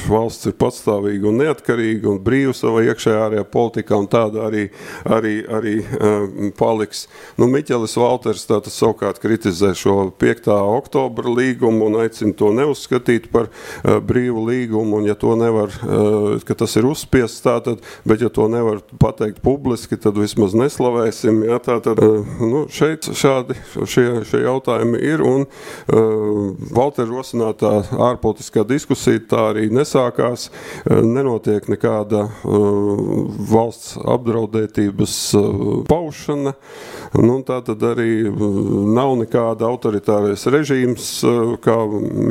[0.07, 4.67] valsts ir patstāvīga un neatkarīga un brīva savā iekšējā ārējā politikā un tāda arī,
[5.05, 7.05] arī, arī uh, paliks.
[7.39, 10.49] Nu, Miķelis Valters tātad savukārt kritizē šo 5.
[10.77, 16.37] oktobra līgumu un aicina to neuzskatīt par uh, brīvu līgumu, un ja to nevar, uh,
[16.47, 21.59] ka tas ir uzspiests tātad, bet ja to nevar pateikt publiski, tad vismaz neslavēsim, jā,
[21.63, 27.73] tātad, uh, nu, šeit šādi šie, šie jautājumi ir, un uh, Valter rosinātā
[28.09, 33.03] ārpolitiskā diskusija tā arī nesākās, uh, nenotiek nekāda uh,
[33.51, 36.53] valsts apdraudētības uh, paušana,
[37.17, 41.07] nu, tā tad arī nav nekāda autoritārais režīms,
[41.63, 41.77] kā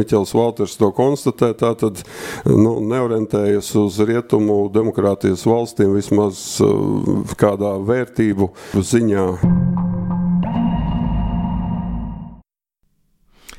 [0.06, 2.04] Miķels Valters to konstatē, tā tad
[2.46, 6.62] nu, neorientējas uz rietumu demokrātijas valstīm vismaz
[7.40, 9.26] kādā vērtību ziņā.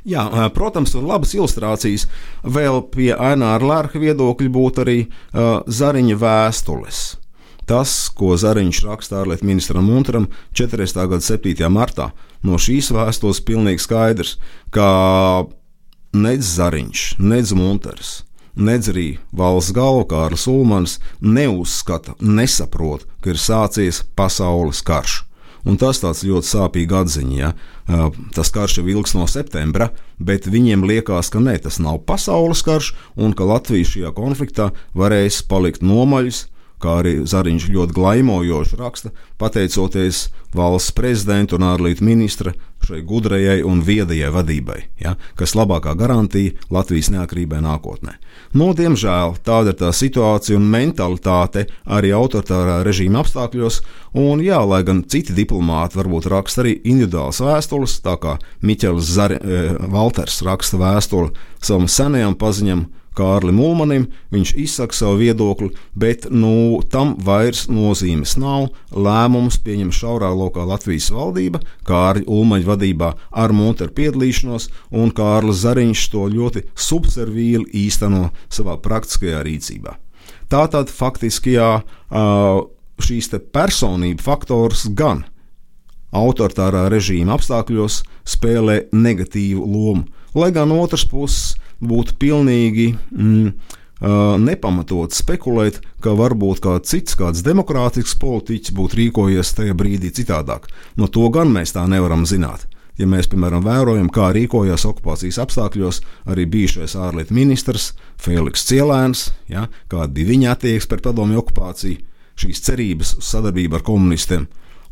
[0.07, 0.23] Jā,
[0.55, 2.07] protams, labas ilustrācijas
[2.47, 7.01] vēl pie Aināra Lērka viedokļa būtu arī uh, Zariņa vēstules.
[7.67, 11.03] Tas, ko Zariņš raksta ārlietu ministram Munteram 40.
[11.12, 11.67] gada 7.
[11.67, 14.38] martā, no šīs vēstules pilnīgi skaidrs,
[14.71, 14.88] ka
[16.17, 18.21] nec Zariņš, nec Munters,
[18.58, 25.21] nec arī valsts galvkārs Ulmans neuzskata, nesaprot, ka ir sācies pasaules karš.
[25.67, 27.38] Un tas tāds ļoti sāpīgi atziņa.
[27.38, 27.49] Ja?
[28.36, 32.93] Tas karš jau ilgs no septembra, bet viņiem liekas, ka ne, tas nav pasaules karš
[33.19, 36.45] un ka Latvija šajā konfliktā varēs palikt nomaļs,
[36.81, 39.11] kā arī Zariņš ļoti glaimojoši raksta,
[39.41, 42.53] pateicoties valsts prezidenta un ārlietu ministra
[42.87, 48.13] šai gudrajai un viedajai vadībai, ja, kas labākā garantija Latvijas neatkarībai nākotnē.
[48.53, 53.81] No, nu, diemžēl tāda ir tā situācija un mentalitāte arī autoritārā režīma apstākļos,
[54.21, 59.41] un jā, lai gan citi diplomāti varbūt raksta arī individuālas vēstules, tā kā Miķels Zari,
[59.41, 62.85] e, Valters raksta vēstuli savam senajam paziņam,
[63.17, 68.69] Kārlim Ulmanim, viņš izsaka savu viedokli, bet nu, tam vairs nozīmes nav.
[68.93, 76.10] Lēmumus pieņem šaurā lokā Latvijas valdība, Kārļa Ulmaņa vadībā ar Monteru piedalīšanos, un Kārlis Zariņš
[76.13, 79.97] to ļoti subservīli īsteno savā praktiskajā rīcībā.
[80.51, 81.71] Tātad faktiski jā,
[83.03, 85.25] šīs personību faktors gan
[86.15, 90.06] autoritārā režīma apstākļos spēlē negatīvu lomu,
[90.38, 93.51] lai gan otrs puses būtu pilnīgi mm,
[94.43, 100.67] nepamatot spekulēt, ka varbūt kāds cits, kāds demokrātisks politiķis būtu rīkojies tajā brīdī citādāk.
[100.97, 102.67] No to gan mēs tā nevaram zināt.
[102.97, 106.01] Ja mēs, piemēram, vērojam, kā rīkojās okupācijas apstākļos
[106.33, 112.01] arī bijušais ārlietu ministrs Feliks Cielēns, ja, kāda bija viņa attieksme pret padomju okupāciju,
[112.37, 114.47] šīs cerības uz sadarbību ar komunistiem,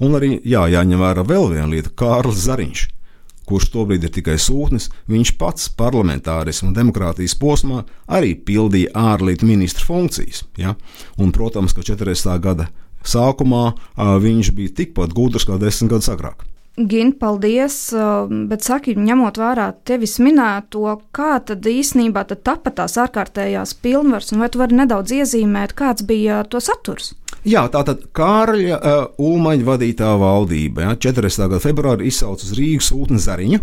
[0.05, 2.85] un arī jā, jāņem vērā vēl viena lieta- Kārlis Zariņš
[3.45, 9.86] kurš tobrīd ir tikai sūtnis, viņš pats parlamentārismu un demokrātijas posmā arī pildīja ārlietu ministra
[9.86, 10.43] funkcijas.
[10.58, 10.75] Ja?
[11.17, 12.36] Un, protams, ka 40.
[12.41, 12.69] gada
[13.05, 13.69] sākumā
[14.21, 16.43] viņš bija tikpat gudrs kā desmit gadus agrāk.
[16.75, 17.75] Gint, paldies,
[18.49, 24.43] bet saki, ņemot vērā tevis minēto, kā tad īsnībā tad tapa tās ārkārtējās pilnvars, un
[24.43, 27.13] vai tu vari nedaudz iezīmēt, kāds bija to saturs?
[27.47, 31.45] Jā, tātad Kārļa uh, Ulmaņa vadītā valdība ja, 40.
[31.45, 33.61] gada februārī izsauca uz Rīgas sūtni Zariņu,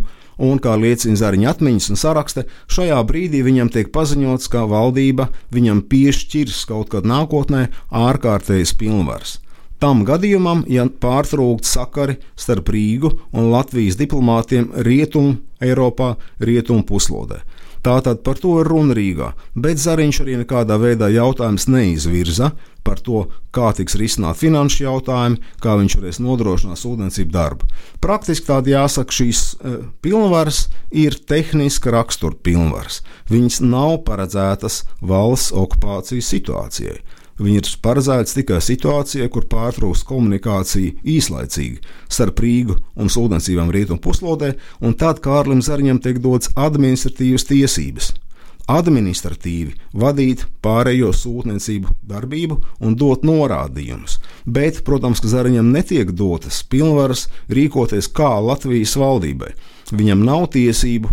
[0.49, 5.85] un, kā liecina Zariņa atmiņas un sarakste, šajā brīdī viņam tiek paziņots, ka valdība viņam
[5.93, 9.43] piešķirs kaut kad nākotnē ārkārtējas pilnvaras.
[9.83, 17.41] Tam gadījumam, ja pārtrūkt sakari starp Rīgu un Latvijas diplomātiem Rietumu Eiropā, Rietumu puslodē.
[17.83, 22.53] Tātad par to ir runa Rīgā, bet Zariņš arī nekādā veidā jautājums neizvirza
[22.87, 27.67] par to, kā tiks risināt finanšu jautājumi, kā viņš varēs nodrošināt sūdniecību darbu.
[28.03, 33.01] Praktiski tādi jāsaka, šīs uh, pilnvaras ir tehniska rakstura pilnvaras.
[33.35, 37.01] Viņas nav paredzētas valsts okupācijas situācijai.
[37.41, 41.81] Viņi ir paredzēti tikai situācijai, kur pārtrūks komunikācija īslaicīgi
[42.13, 44.53] starp Rīgu un sūdniecībām rietumu puslodē,
[44.85, 48.13] un tad Kārlim Zariņam tiek dots administratīvas tiesības
[48.71, 54.19] administratīvi vadīt pārējo sūtniecību darbību un dot norādījumus.
[54.47, 59.53] Bet, protams, ka Zariņam netiek dotas pilnvaras rīkoties kā Latvijas valdībai.
[59.93, 61.11] Viņam nav tiesību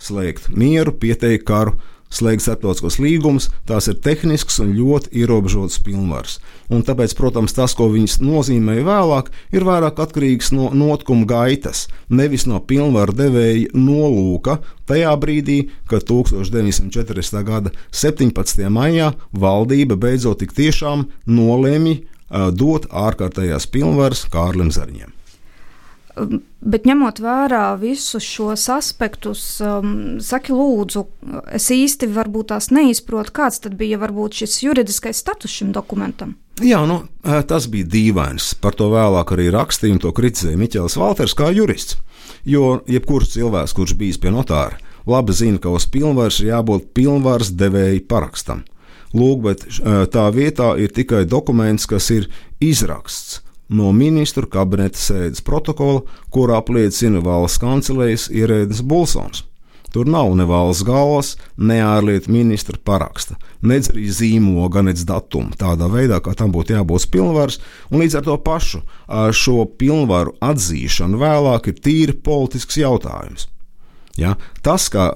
[0.00, 1.76] slēgt mieru, pieteikt karu
[2.12, 6.38] slēgt starptautiskos līgumus, tās ir tehnisks un ļoti ierobežotas pilnvaras.
[6.72, 12.46] Un tāpēc, protams, tas, ko viņas nozīmē vēlāk, ir vairāk atkarīgs no notikuma gaitas, nevis
[12.48, 17.44] no pilnvaru devēja nolūka tajā brīdī, kad 1940.
[17.44, 18.64] gada 17.
[18.72, 25.17] maijā valdība beidzot tik tiešām nolēma dot ārkārtējās pilnvaras Kārlim Zariņam.
[26.18, 31.04] Um, bet ņemot vērā visus šos aspektus, um, saki, lūdzu,
[31.54, 36.34] es īsti varbūt tās neizprotu, kāds tad bija varbūt šis juridiskais status šim dokumentam.
[36.64, 38.50] Jā, nu, tas bija dīvains.
[38.58, 42.00] Par to vēlāk arī rakstīja un to kritizēja Miķels Valters kā jurists.
[42.48, 47.52] Jo jebkurš cilvēks, kurš bijis pie notāra, labi zina, ka uz pilnvaras ir jābūt pilnvaras
[47.54, 48.64] devēja parakstam.
[49.14, 49.62] Lūk, bet
[50.12, 52.26] tā vietā ir tikai dokuments, kas ir
[52.60, 56.02] izraksts no ministru kabineta sēdes protokola,
[56.32, 59.44] kur apliecina valsts kancelējas ierēdnis Bulsons.
[59.92, 65.56] Tur nav ne valsts galvas, ne ārlietu ministra paraksta, nedz arī zīmoga, nedz datuma.
[65.56, 67.56] Tādā veidā, kā tam būtu jābūt pilnvaras,
[67.88, 68.82] un līdz ar to pašu
[69.32, 73.48] šo pilnvaru atzīšana vēlāk ir tīri politisks jautājums.
[74.20, 74.36] Ja?
[74.60, 75.14] Tas, kā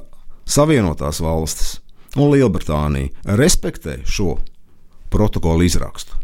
[0.48, 1.76] Savienotās valstis
[2.16, 4.38] un Lielbritānija respektē šo
[5.12, 6.16] protokolu izrakstu,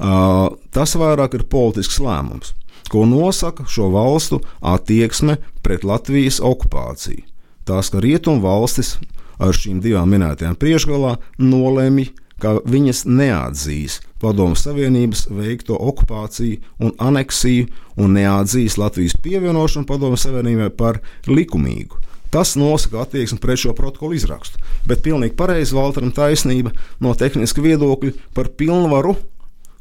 [0.00, 2.54] Tas vairāk ir politisks lēmums,
[2.88, 7.26] ko nosaka šo valstu attieksme pret Latvijas okupāciju.
[7.68, 8.96] Tās, ka rietumu valstis
[9.40, 12.08] ar šīm divām minētajām priekšgalā nolēma,
[12.40, 17.68] ka viņas neatzīs Padomu Savienības veikto okupāciju un aneksiju
[18.00, 22.00] un neatzīs Latvijas pievienošanu Padomu Savienībai par likumīgu.
[22.32, 24.60] Tas nosaka attieksmi pret šo protokolu izrakstu.
[24.88, 29.16] Bet pilnīgi pareizi Valteram taisnība no tehniska viedokļa par pilnvaru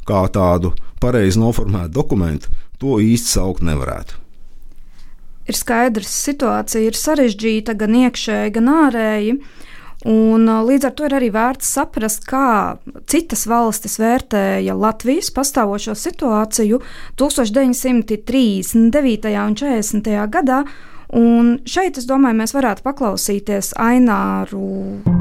[0.10, 2.48] kā tādu pareizi noformētu dokumentu,
[2.82, 4.14] to īsti saukt nevarētu.
[5.50, 9.34] Ir skaidrs, ka situācija ir sarežģīta gan iekšēji, gan ārēji.
[10.08, 12.78] Un, līdz ar to ir arī vērts saprast, kā
[13.12, 16.80] citas valstis vērtēja Latvijas pastāvošo situāciju
[17.20, 19.36] 1939.
[19.44, 20.08] un 40.
[20.32, 20.64] gadā.
[21.20, 25.19] Un šeit, es domāju, mēs varētu paklausīties Aināru.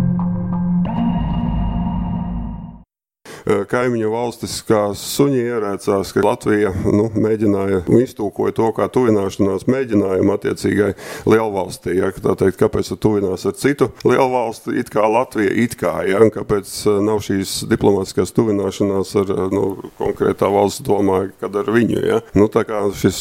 [3.71, 10.91] Kaimiņu valstis kā suņi ierēcās, ka Latvija nu, mēģināja iztūkoja to kā tuvināšanās mēģinājumu attiecīgai
[11.29, 11.97] lielvalstī.
[11.99, 16.75] Ja, tā teikt, kāpēc tuvinās ar citu lielvalsti, it kā Latvija, it kā, ja, kāpēc
[17.05, 19.65] nav šīs diplomātiskās tuvināšanās ar nu,
[20.01, 22.01] konkrētā valsts domāju, kad ar viņu.
[22.09, 22.21] Ja.
[22.39, 23.19] Nu, tā kā šis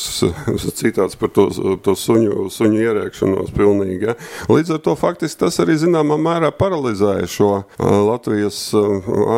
[0.77, 1.49] citāts par to,
[1.83, 4.11] to suņu, suņu ierēkšanos pilnīgi.
[4.11, 4.17] Ja.
[4.51, 8.59] Līdz ar to faktiski tas arī zināmā mērā paralizēja šo Latvijas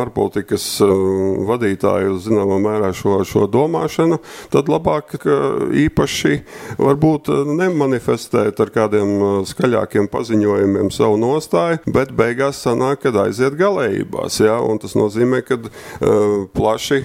[0.00, 4.20] ārpolitikas vadītāju zināmā mērā šo, šo domāšanu,
[4.52, 5.16] tad labāk
[5.84, 6.40] īpaši
[6.80, 14.40] varbūt nemanifestēt ar kādiem uh, skaļākiem paziņojumiem savu nostāju, bet beigās sanāk, kad aiziet galējībās.
[14.42, 14.58] Ja?
[14.64, 17.00] Un tas nozīmē, ka uh, plaši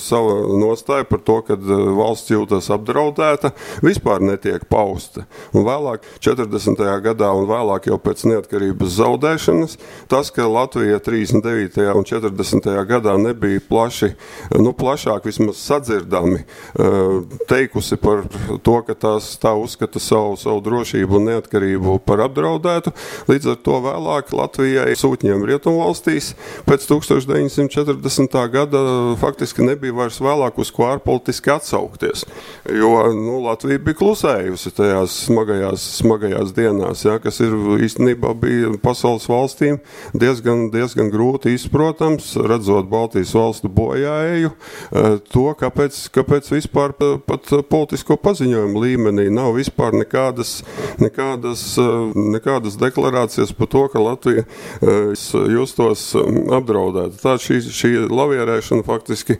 [0.00, 3.52] sava nostāja par to, ka valsts jūtas apdraudēta,
[3.84, 5.26] vispār netiek pausta.
[5.54, 6.80] Un vēlāk, 40.
[7.04, 9.78] gadā un vēlāk jau pēc neatkarības zaudēšanas,
[10.10, 11.88] tas, ka Latvija 39.
[11.94, 12.70] un 40.
[12.88, 14.14] gadā gadā nebija plaši,
[14.58, 18.24] nu, plašāk vismaz sadzirdami eh, teikusi par
[18.62, 22.92] to, ka tās tā uzskata savu, savu drošību un neatkarību par apdraudētu.
[23.28, 26.34] Līdz ar to vēlāk Latvijai sūtņiem Rietumvalstīs
[26.66, 28.38] pēc 1940.
[28.50, 28.82] gada
[29.20, 32.24] faktiski nebija vairs vēlāk uz ko ārpolitiski atsaukties,
[32.66, 39.26] jo nu, Latvija bija klusējusi tajās smagajās, smagajās dienās, ja, kas ir īstenībā bija pasaules
[39.30, 39.80] valstīm
[40.16, 48.16] diezgan, diezgan grūti izprotams, redzot Baltijas valstu bojāēju, eh, to, kāpēc, kāpēc vispār pat politisko
[48.16, 50.62] paziņojumu līmenī nav vispār nekādas,
[50.96, 55.12] nekādas, eh, nekādas deklarācijas par to, ka Latvija eh,
[55.52, 57.20] justos apdraudēta.
[57.20, 59.36] Tā šī, šī lavierēšana faktiski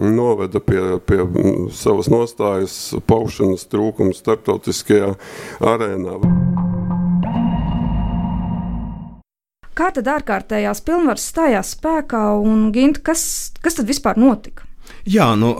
[0.00, 1.20] noveda pie, pie
[1.76, 5.12] savas nostājas paušanas trūkuma starptautiskajā
[5.60, 6.45] arēnā.
[9.76, 13.26] Kā tad ārkārtējās pilnvaras stājās spēkā un Ginta, kas,
[13.60, 14.64] kas tad vispār notika?
[15.06, 15.52] Jā, nu,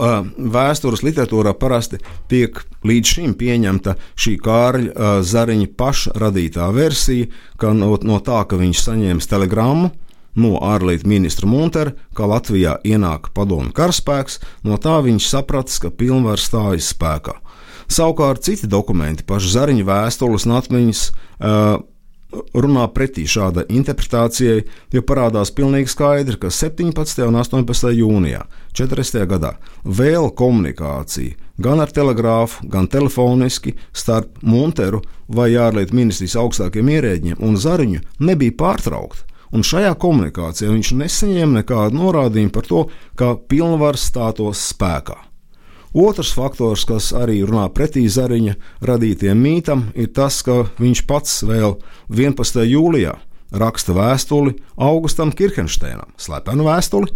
[0.51, 1.99] vēstures literatūrā parasti
[2.31, 8.59] tiek līdz šim pieņemta šī Kārļa Zariņa paša radītā versija, ka no, no tā, ka
[8.59, 9.91] viņš saņēma telegrammu
[10.37, 16.41] no ārlietu ministra Muntera, ka Latvijā ienāk padomu karaspēks, no tā viņš sapratis, ka pilnvaru
[16.41, 17.37] stājas spēkā.
[17.87, 21.03] Savukārt citi dokumenti, paši Zariņa vēstules un atmiņas,
[21.39, 21.79] uh,
[22.31, 24.63] runā pretī šādai interpretācijai,
[24.93, 27.23] jo parādās pilnīgi skaidri, ka 17.
[27.27, 27.93] un 18.
[27.95, 28.43] jūnijā
[28.77, 29.23] 40.
[29.29, 29.53] gadā
[29.83, 37.57] vēl komunikācija gan ar telegrāfu, gan telefoniski starp Monteru vai ārlietu ministrijas augstākiem ierēģiem un
[37.57, 39.23] Zariņu nebija pārtraukta.
[39.55, 42.83] Un šajā komunikācijā viņš nesaņēma nekādu norādījumu par to,
[43.15, 45.15] ka pilnvars stātos spēkā.
[45.97, 48.51] Otrs faktors, kas arī runā pretī Zariņa
[48.85, 51.73] radītiem mītam, ir tas, ka viņš pats vēl
[52.13, 52.59] 11.
[52.69, 53.15] jūlijā
[53.57, 57.09] raksta vēstuli Augustam Kirkensteinam, slepenu vēstuli,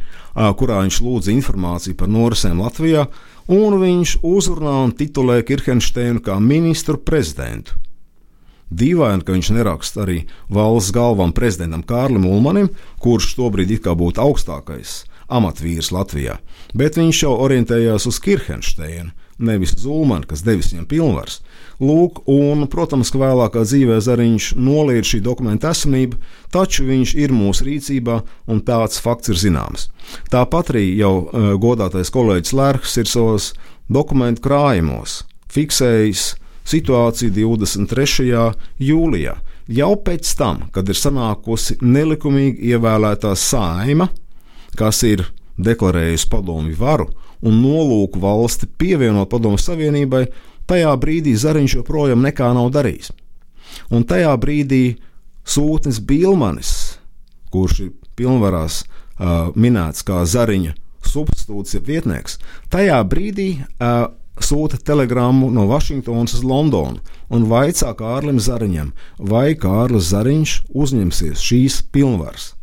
[0.58, 3.06] kurā viņš lūdza informāciju par norisēm Latvijā,
[3.54, 7.78] un viņš uzrunā un titulē Kirkensteinu kā ministru prezidentu.
[8.74, 14.26] Dīvaini, ka viņš neraksta arī valsts galvam prezidentam Kārlim Ulmanim, kurš tobrīd it kā būtu
[14.26, 16.38] augstākais amatvīrs Latvijā,
[16.78, 19.12] bet viņš jau orientējās uz Kirchensteinu,
[19.42, 21.40] nevis uz Ulmanu, kas devis viņam pilnvars.
[21.82, 26.20] Lūk, un, protams, ka vēlākā dzīvē Zariņš noliedz šī dokumenta esamību,
[26.54, 28.20] taču viņš ir mūsu rīcībā,
[28.54, 29.88] un tāds fakts ir zināms.
[30.30, 33.52] Tāpat arī jau uh, godātais kolēģis Lērks ir savos
[33.90, 36.26] dokumentu krājumos fiksējis
[36.72, 38.44] situāciju 23.
[38.82, 39.36] jūlijā.
[39.72, 44.10] Jau pēc tam, kad ir sanākusi nelikumīgi ievēlētā saima,
[44.78, 45.26] kas ir
[45.61, 47.09] deklarējusi padomju varu
[47.41, 50.26] un nolūku valsti pievienot padomju savienībai,
[50.69, 53.11] tajā brīdī Zariņš joprojām nekā nav darījis.
[53.91, 54.84] Un tajā brīdī
[55.47, 56.72] sūtnis Bilmanis,
[57.51, 60.76] kurš ir pilnvarās uh, minēts kā Zariņa
[61.11, 62.38] substitūts, ja vietnieks,
[62.72, 64.11] tajā brīdī uh,
[64.41, 67.01] sūta telegrammu no Vašingtonas uz Londonu
[67.34, 72.53] un vaicā Kārlim Zariņam, vai Kārlis Zariņš uzņemsies šīs pilnvaras.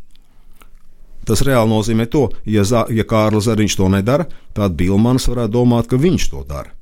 [1.29, 4.25] Tas reāli nozīmē to, ja, ja Kārlis Zariņš to nedara,
[4.57, 6.73] tad Bilmans varētu domāt, ka viņš to dara.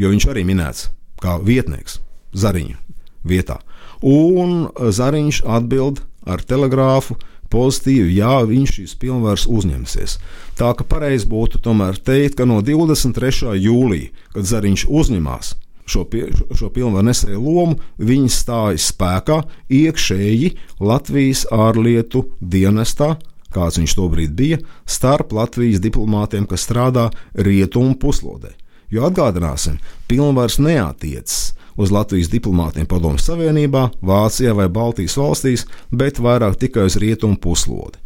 [0.00, 0.88] Jo viņš arī minēts
[1.20, 1.98] kā vietnieks
[2.32, 2.78] Zariņa
[3.28, 3.58] vietā.
[4.00, 7.18] Un Zariņš atbild ar telegrāfu,
[7.50, 10.16] pozitīvi, jā, viņš šīs pilnvaras uzņemsies.
[10.56, 13.56] Tā ka pareizi būtu tomēr teikt, ka no 23.
[13.58, 15.56] jūlija, kad Zariņš uzņemās
[15.90, 19.40] šo, pie, šo pilnvaru nesēju lomu, viņi stājas spēkā
[19.74, 23.16] iekšēji Latvijas ārlietu dienestā,
[23.54, 28.54] kāds viņš tobrīd bija, starp Latvijas diplomātiem, kas strādā rietumu puslodē.
[28.90, 29.78] Jo atgādināsim,
[30.10, 36.98] pilnvars neatiecas uz Latvijas diplomātiem Padomju Savienībā, Vācijā vai Baltijas valstīs, bet vairāk tikai uz
[37.00, 38.00] rietumu puslodi.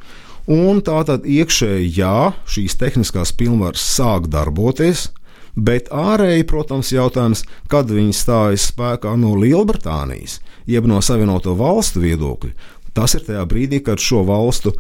[0.44, 5.08] Un tā tad iekšēji, jā, šīs tehniskās pilnvaras sāk darboties,
[5.56, 12.52] bet ārēji, protams, jautājums, kad viņi stājas spēkā no Lielbritānijas, jeb no Savienoto valstu viedokļa.
[12.94, 14.74] Tas ir tajā brīdī, kad šo valstu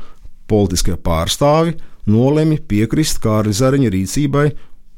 [0.50, 1.76] politiskie pārstāvi
[2.10, 4.46] nolemj piekrist Kārļa Zariņa rīcībai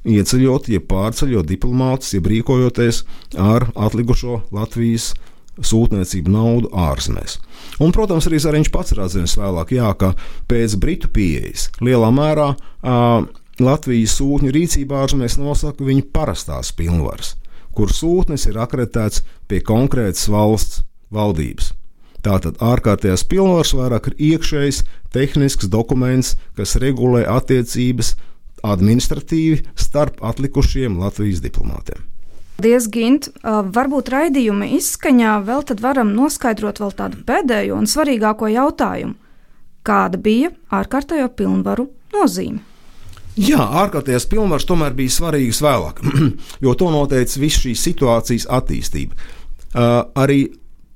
[0.07, 3.03] ieceļot, jeb pārceļot diplomātus, jeb rīkojoties
[3.42, 5.12] ar atlikušo Latvijas
[5.57, 7.38] sūtniecību naudu ārzemēs.
[7.80, 10.12] Un, protams, arī Zariņš pats ir atzīmis vēlāk, jā, ka
[10.51, 13.24] pēc Britu pieejas lielā mērā uh,
[13.62, 17.34] Latvijas sūtņu rīcībā ārzemēs nosaka viņa parastās pilnvaras,
[17.76, 20.84] kur sūtnis ir akreditēts pie konkrētas valsts
[21.14, 21.72] valdības.
[22.27, 24.83] Tātad ārkārtējās pilnvaras vairāk ir iekšējs
[25.14, 28.16] tehnisks dokuments, kas regulē attiecības
[28.66, 32.03] administratīvi starp atlikušiem Latvijas diplomātiem.
[32.57, 33.29] Paldies, Gint.
[33.45, 39.14] Varbūt raidījuma izskaņā vēl tad varam noskaidrot vēl tādu pēdējo un svarīgāko jautājumu.
[39.87, 42.64] Kāda bija ārkārtējo pilnvaru nozīme?
[43.37, 46.01] Jā, ārkārtējās pilnvaras tomēr bija svarīgas vēlāk,
[46.64, 49.14] jo to noteica visu šīs situācijas attīstība.
[49.77, 50.41] Uh, arī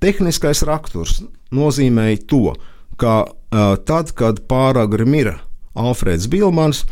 [0.02, 1.20] tehniskais raksturs
[1.54, 2.54] nozīmēja to,
[3.00, 5.38] ka uh, tad, kad pāragri mira
[5.78, 6.84] Alfrēds Bilmans,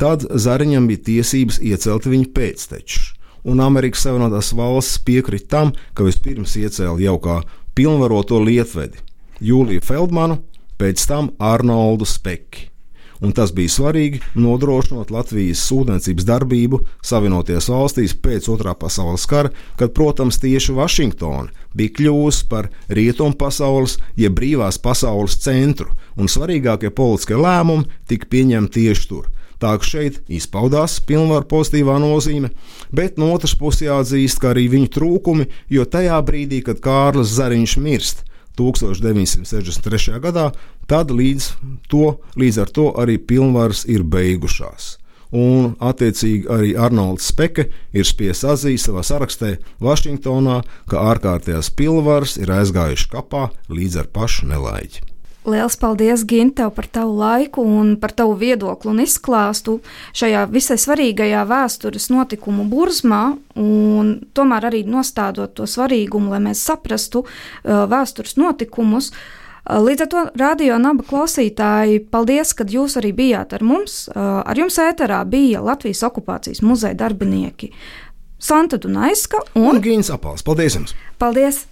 [0.00, 3.12] tad Zariņam bija tiesības iecelt viņa pēctečus.
[3.44, 7.40] Un Amerikas Savienotās valsts piekrita tam, ka vispirms iecēla jau kā
[7.76, 9.02] pilnvaroto lietvedi
[9.44, 10.40] Jūliju Feldmanu,
[10.80, 12.73] pēc tam Arnoldu Spekki
[13.24, 19.94] un tas bija svarīgi nodrošinot Latvijas sūtniecības darbību Savienotajās valstīs pēc Otrā pasaules kara, kad,
[19.96, 27.38] protams, tieši Vašingtona bija kļuvusi par rietumu pasaules, jeb brīvās pasaules centru, un svarīgākie politiskie
[27.40, 29.30] lēmumi tika pieņemti tieši tur.
[29.62, 32.50] Tā ka šeit izpaudās pilnvaru pozitīvā nozīme,
[32.92, 37.76] bet no otras puses jāatzīst, ka arī viņu trūkumi, jo tajā brīdī, kad Kārlis Zariņš
[37.80, 38.24] mirst,
[38.58, 40.20] 1963.
[40.22, 40.50] gadā,
[40.90, 41.48] tad līdz,
[41.90, 44.94] to, līdz ar to arī pilnvaras ir beigušās.
[45.34, 47.66] Un, attiecīgi, arī Arnolds Speke
[47.96, 50.60] ir spiests atzīt savā sarakstā Vašingtonā,
[50.90, 55.10] ka ārkārtējās pilnvaras ir aizgājušas kapā līdz ar pašu nelaiķi.
[55.44, 59.74] Lielas paldies, Ginte, par tavu laiku un par tavu viedokli un izklāstu
[60.16, 63.24] šajā visai svarīgajā vēstures notikumu burzmā,
[63.60, 69.10] un tomēr arī nostādot to svarīgumu, lai mēs saprastu uh, vēstures notikumus.
[69.10, 74.04] Uh, līdz ar to radio naba klausītāji, paldies, ka jūs arī bijāt ar mums.
[74.12, 77.72] Uh, ar jums ēterā bija Latvijas okupācijas muzeja darbinieki
[78.38, 80.44] Santa Dunaiska un, un Gīns Apals.
[80.44, 80.96] Paldies jums!
[81.18, 81.64] Paldies!